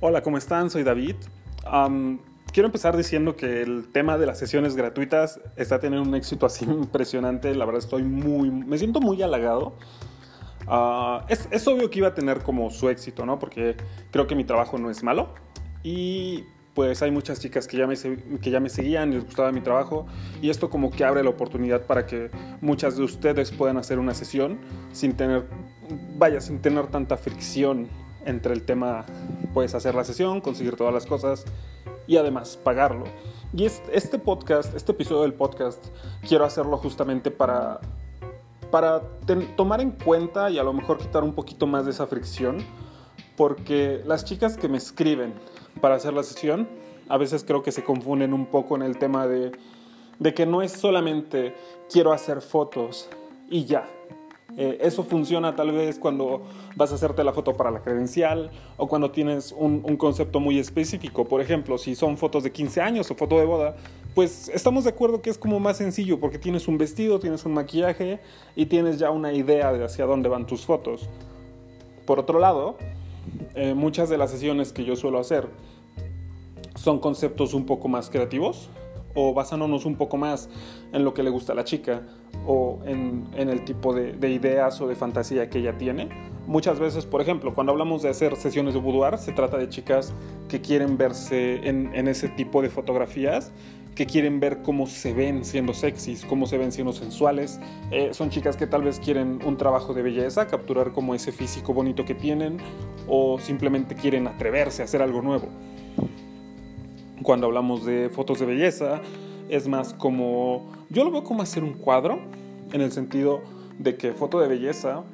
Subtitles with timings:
[0.00, 0.70] Hola, ¿cómo están?
[0.70, 1.16] Soy David.
[1.64, 2.20] Am,
[2.52, 6.64] quiero empezar diciendo que el tema de las sesiones gratuitas está teniendo un éxito así
[6.66, 7.52] impresionante.
[7.52, 9.72] La verdad estoy muy, me siento muy halagado.
[10.68, 13.40] Ah, es, es obvio que iba a tener como su éxito, ¿no?
[13.40, 13.74] Porque
[14.12, 15.34] creo que mi trabajo no es malo.
[15.82, 16.44] Y
[16.74, 20.06] pues hay muchas chicas que ya, me, que ya me seguían les gustaba mi trabajo
[20.40, 22.30] y esto como que abre la oportunidad para que
[22.60, 24.60] muchas de ustedes puedan hacer una sesión
[24.92, 25.48] sin tener,
[26.16, 27.88] vaya, sin tener tanta fricción
[28.24, 29.04] entre el tema,
[29.54, 31.44] puedes hacer la sesión, conseguir todas las cosas
[32.06, 33.04] y además pagarlo.
[33.52, 35.84] Y es- este podcast, este episodio del podcast,
[36.26, 37.80] quiero hacerlo justamente para,
[38.70, 39.02] para
[39.56, 42.58] tomar en cuenta y a lo mejor quitar un poquito más de esa fricción
[43.36, 45.32] porque las chicas que me escriben
[45.80, 46.68] para hacer la sesión,
[47.08, 49.52] a veces creo que se confunden un poco en el tema de,
[50.18, 51.54] de que no es solamente
[51.90, 53.08] quiero hacer fotos
[53.48, 53.88] y ya.
[54.56, 56.42] Eh, eso funciona tal vez cuando
[56.74, 61.26] vas a hacerte la foto para la credencial o cuando tienes un, concepto muy específico.
[61.26, 63.76] Por ejemplo, si son fotos de 15 años o foto de boda,
[64.14, 67.52] pues estamos de acuerdo que es como más sencillo porque tienes un vestido, tienes un
[67.52, 68.20] maquillaje
[68.56, 71.08] y tienes ya una idea de hacia dónde van tus fotos.
[72.06, 72.78] Por otro lado,
[73.54, 75.46] eh, muchas de las sesiones que yo suelo hacer
[76.74, 78.70] son conceptos un poco más creativos
[79.20, 80.48] o basándonos un poco más
[80.92, 82.02] en lo que le gusta a la chica
[82.46, 86.08] o en, el tipo de, de ideas o de fantasía que ella tiene.
[86.46, 90.14] Muchas veces, por ejemplo, cuando hablamos de hacer sesiones de boudoir, se trata de chicas
[90.48, 93.50] que quieren verse en, en ese tipo de fotografías,
[93.96, 97.58] que quieren ver cómo se ven siendo sexys, cómo se ven siendo sensuales.
[97.90, 101.74] Eh, son chicas que tal vez quieren un trabajo de belleza, capturar como ese físico
[101.74, 102.58] bonito que tienen,
[103.08, 105.48] o simplemente quieren atreverse a hacer algo nuevo
[107.28, 109.02] cuando hablamos de fotos de belleza,
[109.50, 112.20] es más como, yo lo veo como hacer un cuadro,
[112.72, 113.42] en el sentido
[113.78, 115.04] de que foto de belleza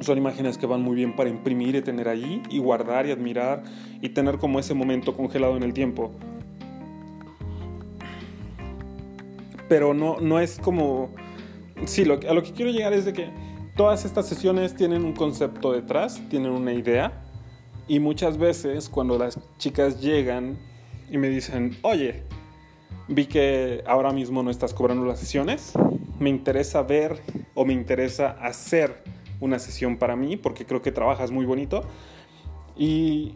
[0.00, 3.64] son imágenes que van muy bien para imprimir y tener ahí, y guardar y admirar,
[4.00, 6.10] y tener como ese momento congelado en el tiempo.
[9.68, 11.10] Pero no, no es como...
[11.84, 13.28] Sí, lo, a lo que quiero llegar es de que
[13.76, 17.12] todas estas sesiones tienen un concepto detrás, tienen una idea,
[17.88, 20.56] y muchas veces cuando las chicas llegan
[21.10, 22.22] y me dicen, oye,
[23.08, 25.72] vi que ahora mismo no estás cobrando las sesiones,
[26.18, 27.20] me interesa ver
[27.54, 29.02] o me interesa hacer
[29.40, 31.82] una sesión para mí porque creo que trabajas muy bonito
[32.76, 33.34] y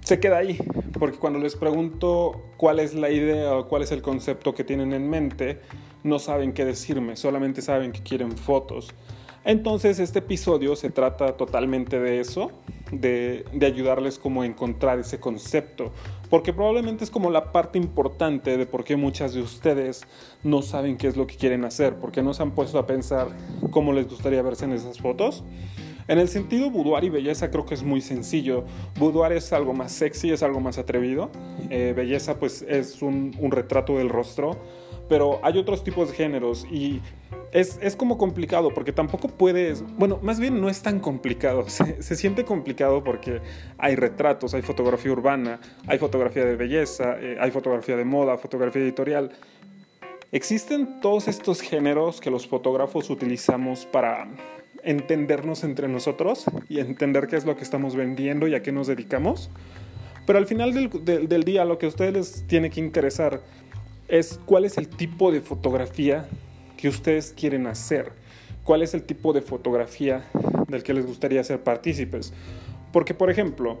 [0.00, 0.58] se queda ahí,
[0.98, 4.92] porque cuando les pregunto cuál es la idea o cuál es el concepto que tienen
[4.92, 5.60] en mente,
[6.04, 8.94] no saben qué decirme, solamente saben que quieren fotos.
[9.46, 12.50] Entonces este episodio se trata totalmente de eso,
[12.90, 15.92] de, ayudarles como a encontrar ese concepto,
[16.28, 20.04] porque probablemente es como la parte importante de por qué muchas de ustedes
[20.42, 23.28] no saben qué es lo que quieren hacer, porque no se han puesto a pensar
[23.70, 25.44] cómo les gustaría verse en esas fotos.
[26.08, 28.64] En el sentido boudoir y belleza creo que es muy sencillo.
[28.98, 31.30] Boudoir es algo más sexy, es algo más atrevido.
[31.70, 34.56] Eh, belleza pues es un retrato del rostro.
[35.08, 37.00] Pero hay otros tipos de géneros y
[37.52, 41.64] es, es como complicado porque tampoco puedes, bueno, más bien no es tan complicado.
[41.68, 43.40] Se, se siente complicado porque
[43.78, 48.82] hay retratos, hay fotografía urbana, hay fotografía de belleza, eh, hay fotografía de moda, fotografía
[48.82, 49.30] editorial.
[50.32, 54.28] Existen todos estos géneros que los fotógrafos utilizamos para
[54.82, 58.88] entendernos entre nosotros y entender qué es lo que estamos vendiendo y a qué nos
[58.88, 59.50] dedicamos.
[60.26, 63.40] Pero al final del, del- del día lo que a ustedes les tiene que interesar
[64.08, 66.28] es cuál es el tipo de fotografía
[66.76, 68.12] que ustedes quieren hacer,
[68.64, 70.24] cuál es el tipo de fotografía
[70.68, 72.32] del que les gustaría ser partícipes.
[72.92, 73.80] Porque, por ejemplo,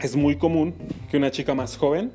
[0.00, 0.74] es muy común
[1.10, 2.12] que una chica más joven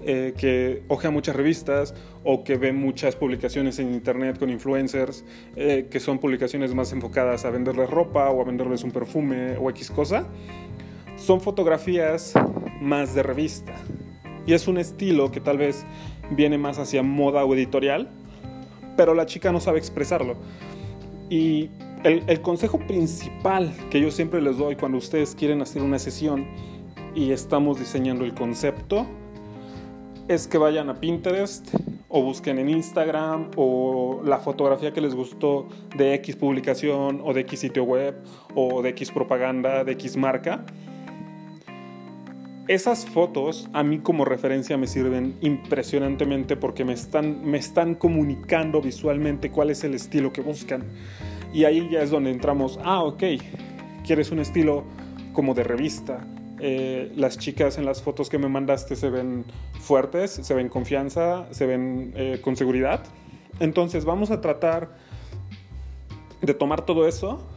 [0.00, 1.92] eh, que ojea muchas revistas
[2.22, 5.24] o que ve muchas publicaciones en internet con influencers,
[5.56, 9.68] eh, que son publicaciones más enfocadas a venderles ropa o a venderles un perfume o
[9.70, 10.28] X cosa,
[11.16, 12.32] son fotografías
[12.80, 13.74] más de revista.
[14.48, 15.84] Y es un estilo que tal vez
[16.30, 18.08] viene más hacia moda o editorial,
[18.96, 20.36] pero la chica no sabe expresarlo.
[21.28, 21.68] Y
[22.02, 26.46] el, consejo principal que yo siempre les doy cuando ustedes quieren hacer una sesión
[27.14, 29.06] y estamos diseñando el concepto
[30.28, 31.74] es que vayan a Pinterest
[32.08, 37.42] o busquen en Instagram o la fotografía que les gustó de X publicación o de
[37.42, 38.14] X sitio web
[38.54, 40.64] o de X propaganda, de X marca.
[42.68, 48.82] Esas fotos a mí como referencia me sirven impresionantemente porque me están, me están comunicando
[48.82, 50.84] visualmente cuál es el estilo que buscan.
[51.54, 53.22] Y ahí ya es donde entramos, ah, ok,
[54.06, 54.84] quieres un estilo
[55.32, 56.26] como de revista,
[56.60, 59.46] eh, las chicas en las fotos que me mandaste se ven
[59.80, 63.02] fuertes, se ven confianza, se ven eh, con seguridad.
[63.60, 64.90] Entonces vamos a tratar
[66.42, 67.48] de tomar todo eso,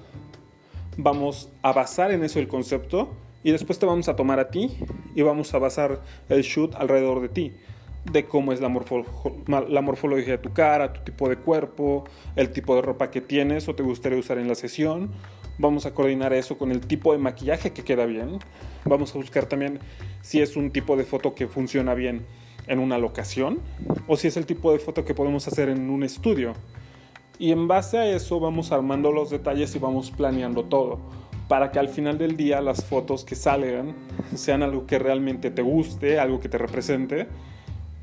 [0.95, 3.09] vamos a basar en eso el concepto
[3.43, 4.71] y después te vamos a tomar a ti
[5.15, 7.53] y vamos a basar el shoot alrededor de ti,
[8.11, 12.05] de cómo es la, morfología de tu cara, tu tipo de cuerpo,
[12.35, 15.11] el tipo de ropa que tienes o te gustaría usar en la sesión.
[15.57, 18.39] Vamos a coordinar eso con el tipo de maquillaje que queda bien.
[18.85, 19.79] Vamos a buscar también
[20.21, 22.25] si es un tipo de foto que funciona bien
[22.67, 23.59] en una locación
[24.07, 26.53] o si es el tipo de foto que podemos hacer en un estudio.
[27.37, 30.99] Y en base a eso vamos armando los detalles y vamos planeando todo
[31.51, 33.93] para que al final del día las fotos que salgan
[34.37, 37.27] sean algo que realmente te guste, algo que te represente,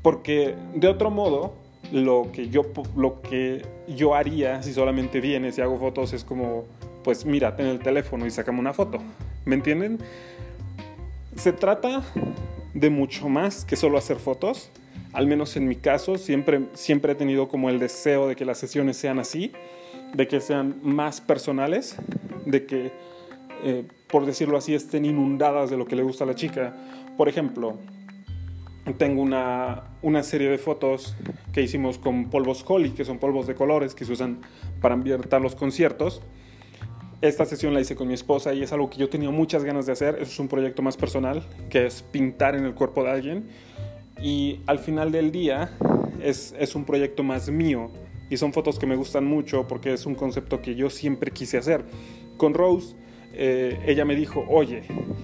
[0.03, 1.55] porque de otro modo
[1.91, 2.61] lo que yo,
[2.95, 6.65] lo que yo haría si solamente vienes y hago fotos es como,
[7.03, 8.99] pues mírate en el teléfono y sacame una foto,
[9.45, 9.97] ¿me entienden?
[11.35, 12.03] Se trata
[12.75, 14.69] de mucho más que solo hacer fotos,
[15.11, 18.59] al menos en mi caso siempre, siempre he tenido como el deseo de que las
[18.59, 19.53] sesiones sean así,
[20.13, 21.95] de que sean más personales,
[22.45, 23.09] de que
[23.63, 26.73] eh, por decirlo así, estén inundadas de lo que le gusta a la chica.
[27.17, 27.77] Por ejemplo,
[28.97, 31.15] tengo una, una, serie de fotos
[31.53, 34.39] que hicimos con polvos Holly, que son polvos de colores que se usan
[34.81, 36.21] para ambientar los conciertos.
[37.21, 39.85] Esta sesión la hice con mi esposa y es algo que yo tenía muchas ganas
[39.85, 40.17] de hacer.
[40.21, 43.49] es un proyecto más personal, que es pintar en el cuerpo de alguien.
[44.21, 45.71] Y al final del día
[46.21, 47.91] es, es un proyecto más mío.
[48.29, 51.57] Y son fotos que me gustan mucho porque es un concepto que yo siempre quise
[51.57, 51.83] hacer.
[52.37, 52.95] Con Rose
[53.41, 54.81] eh, ella me dijo, oye,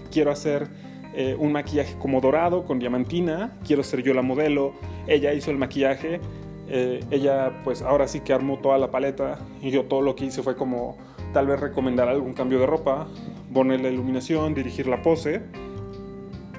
[0.09, 0.69] quiero hacer
[1.13, 4.71] eh, un maquillaje como dorado con diamantina, quiero ser yo la modelo.
[5.05, 6.21] Ella hizo el maquillaje,
[6.69, 10.23] eh, ella pues ahora sí que armó toda la paleta y yo todo lo que
[10.23, 10.97] hice fue como
[11.33, 13.05] tal vez recomendar algún cambio de ropa,
[13.53, 15.41] poner la iluminación, dirigir la pose.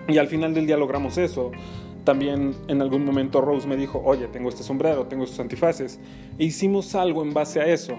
[0.08, 1.52] Y al final del día logramos eso.
[2.04, 5.98] También en algún momento Rose me dijo, oye, tengo este sombrero, tengo estos antifaces.
[6.38, 7.96] E hicimos algo en base a eso.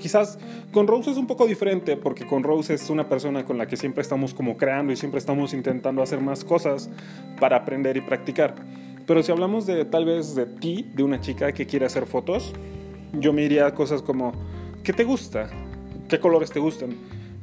[0.00, 0.38] Quizás
[0.72, 3.76] con Rose es un poco diferente porque con Rose es una persona con la que
[3.76, 6.90] siempre estamos como creando y siempre estamos intentando hacer más cosas
[7.38, 8.54] para aprender y practicar.
[9.06, 12.52] Pero si hablamos de tal vez de ti, de una chica que quiere hacer fotos,
[13.12, 14.32] yo me iría a cosas como,
[14.82, 15.50] ¿qué te gusta?
[16.08, 16.96] ¿Qué colores te gustan?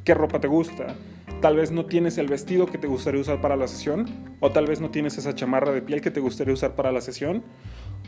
[0.04, 0.96] ¿Qué ropa te gusta?
[1.40, 4.06] Tal vez no tienes el vestido que te gustaría usar para la sesión,
[4.40, 7.00] o tal vez no tienes esa chamarra de piel que te gustaría usar para la
[7.00, 7.44] sesión,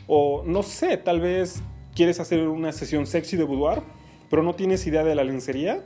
[0.08, 1.62] o no sé, tal vez
[1.94, 3.82] quieres hacer una sesión sexy de boudoir
[4.30, 5.82] pero no tienes idea de la lencería,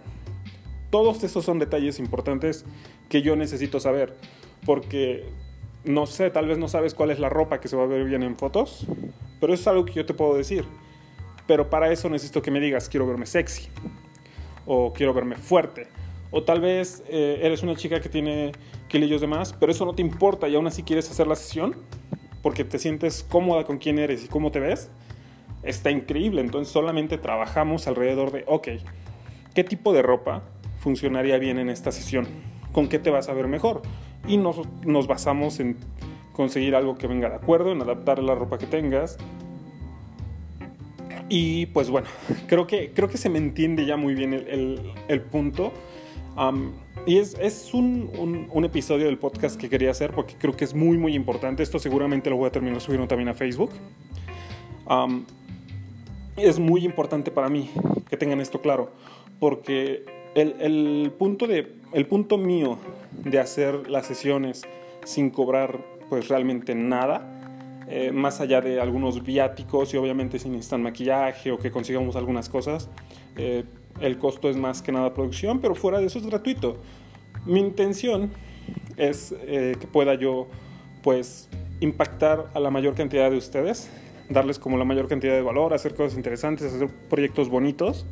[0.90, 2.64] todos esos son detalles importantes
[3.08, 4.14] que yo necesito saber,
[4.64, 5.24] porque
[5.84, 8.04] no sé, tal vez no sabes cuál es la ropa que se va a ver
[8.04, 8.86] bien en fotos,
[9.40, 10.64] pero eso es algo que yo te puedo decir.
[11.46, 13.68] Pero para eso necesito que me digas, quiero verme sexy,
[14.66, 15.88] o quiero verme fuerte,
[16.30, 18.52] o tal vez eh, eres una chica que tiene
[18.88, 21.76] kilillos de más, pero eso no te importa y aún así quieres hacer la sesión
[22.42, 24.90] porque te sientes cómoda con quién eres y cómo te ves
[25.64, 26.40] está increíble.
[26.40, 28.68] Entonces solamente trabajamos alrededor de, ok,
[29.54, 30.42] ¿qué tipo de ropa
[30.78, 32.26] funcionaría bien en esta sesión?
[32.72, 33.82] ¿Con qué te vas a ver mejor?
[34.26, 35.76] Y nos, nos basamos en
[36.32, 39.18] conseguir algo que venga de acuerdo, en adaptar la ropa que tengas.
[41.28, 42.08] Y pues bueno,
[42.48, 45.72] creo que, creo que se me entiende ya muy bien el, el, punto.
[47.06, 50.74] y es, es un, un, episodio del podcast que quería hacer porque creo que es
[50.74, 51.62] muy, muy importante.
[51.62, 53.70] Esto seguramente lo voy a terminar subiendo también a Facebook
[56.36, 57.70] es muy importante para mí
[58.08, 58.90] que tengan esto claro,
[59.38, 62.78] porque el, el, punto, de, el punto mío
[63.12, 64.62] de hacer las sesiones
[65.04, 70.82] sin cobrar pues realmente nada, eh, más allá de algunos viáticos y obviamente sin necesitan
[70.82, 72.88] maquillaje o que consigamos algunas cosas,
[73.36, 73.64] eh,
[74.00, 76.78] el costo es más que nada producción, pero fuera de eso es gratuito.
[77.46, 78.30] Mi intención
[78.96, 80.48] es eh, que pueda yo
[81.02, 81.48] pues
[81.80, 83.90] impactar a la mayor cantidad de ustedes
[84.28, 88.06] darles como la mayor cantidad de valor, hacer cosas interesantes, hacer proyectos bonitos.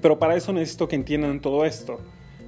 [0.00, 2.00] Pero para eso necesito que entiendan todo esto.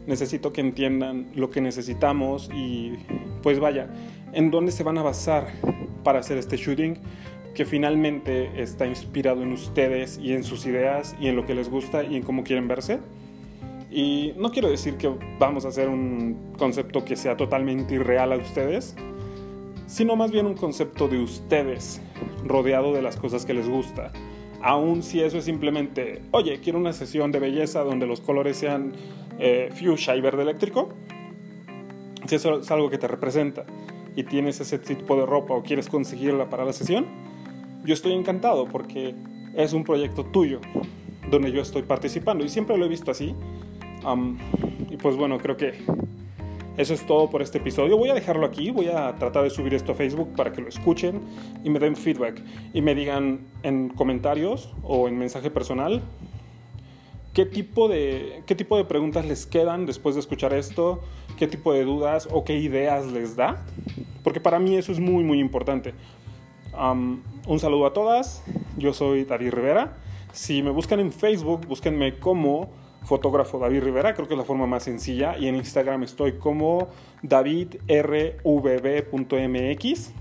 [0.06, 2.94] Necesito que entiendan lo que necesitamos y
[3.42, 3.88] pues vaya,
[4.32, 5.48] en dónde se van a basar
[6.02, 6.96] para hacer este shooting
[7.54, 11.68] que finalmente está inspirado en ustedes y en sus ideas y en lo que les
[11.68, 13.00] gusta y en cómo quieren verse.
[13.90, 18.36] Y no quiero decir que vamos a hacer un concepto que sea totalmente irreal a
[18.36, 18.94] ustedes,
[19.90, 22.00] sino más bien un concepto de ustedes,
[22.44, 24.12] rodeado de las cosas que les gusta.
[24.62, 28.92] Aun si eso es simplemente, oye, quiero una sesión de belleza donde los colores sean
[29.40, 30.90] eh, fuchsia y verde eléctrico,
[32.28, 33.64] si eso es algo que te representa
[34.14, 37.06] y tienes ese tipo de ropa o quieres conseguirla para la sesión,
[37.84, 39.16] yo estoy encantado porque
[39.56, 40.60] es un proyecto tuyo
[41.32, 43.34] donde yo estoy participando y siempre lo he visto así.
[44.88, 45.72] y pues bueno, creo que
[46.76, 47.96] eso es todo por este episodio.
[47.96, 50.68] Voy a dejarlo aquí, voy a tratar de subir esto a Facebook para que lo
[50.68, 51.20] escuchen
[51.64, 56.02] y me den feedback y me digan en comentarios o en mensaje personal
[57.32, 61.00] qué tipo, de, qué tipo de preguntas les quedan después de escuchar esto,
[61.38, 63.64] qué tipo de dudas o qué ideas les da,
[64.24, 65.94] porque para mí eso es muy, muy importante.
[66.76, 68.42] un saludo a todas,
[68.76, 69.96] yo soy David Rivera.
[70.32, 72.70] Si me buscan en Facebook, búsquenme como
[73.02, 76.88] fotógrafo David Rivera, creo que es la forma más sencilla, y en Instagram estoy como
[77.22, 80.12] davidrvb.mx.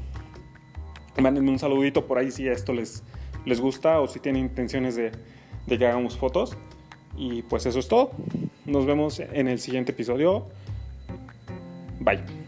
[1.21, 3.03] Mándenme un saludito por ahí si esto les,
[3.45, 5.11] les gusta o si tienen intenciones de,
[5.67, 6.55] de que hagamos fotos.
[7.17, 8.11] Y pues eso es todo.
[8.65, 10.45] Nos vemos en el siguiente episodio.
[11.99, 12.38] Bye.